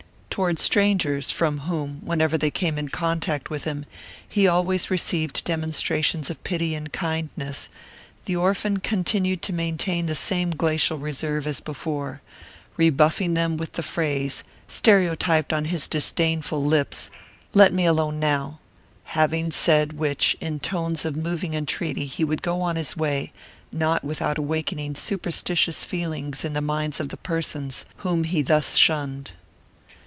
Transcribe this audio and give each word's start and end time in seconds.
Toward 0.31 0.59
strangers 0.59 1.29
from 1.29 1.57
whom, 1.59 2.01
whenever 2.05 2.37
they 2.37 2.49
came 2.49 2.77
in 2.79 2.87
contact 2.87 3.49
with 3.49 3.65
him, 3.65 3.85
he 4.27 4.47
always 4.47 4.89
received 4.89 5.43
demonstrations 5.43 6.29
of 6.29 6.41
pity 6.45 6.73
and 6.73 6.91
kindness 6.93 7.67
the 8.23 8.37
orphan 8.37 8.77
continued 8.79 9.41
to 9.41 9.53
maintain 9.53 10.05
the 10.05 10.15
same 10.15 10.51
glacial 10.51 10.97
reserve 10.97 11.45
as 11.45 11.59
before, 11.59 12.21
rebuffing 12.77 13.33
them 13.33 13.57
with 13.57 13.73
the 13.73 13.83
phrase, 13.83 14.45
stereotyped 14.69 15.51
on 15.51 15.65
his 15.65 15.85
disdainful 15.85 16.63
lips, 16.63 17.11
"Let 17.53 17.73
me 17.73 17.85
alone, 17.85 18.17
now;" 18.17 18.59
having 19.03 19.51
said 19.51 19.93
which, 19.93 20.37
in 20.39 20.61
tones 20.61 21.03
of 21.03 21.15
moving 21.17 21.53
entreaty, 21.55 22.05
he 22.05 22.23
would 22.23 22.41
go 22.41 22.61
on 22.61 22.77
his 22.77 22.95
way, 22.95 23.33
not 23.71 24.05
without 24.05 24.37
awakening 24.37 24.95
superstitious 24.95 25.83
feelings 25.83 26.45
in 26.45 26.53
the 26.53 26.61
minds 26.61 27.01
of 27.01 27.09
the 27.09 27.17
persons 27.17 27.83
whom 27.97 28.23
he 28.23 28.41
thus 28.41 28.75
shunned. 28.77 29.31